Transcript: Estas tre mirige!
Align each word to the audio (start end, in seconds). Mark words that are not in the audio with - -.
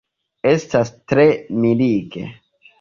Estas 0.51 0.93
tre 1.13 1.27
mirige! 1.61 2.27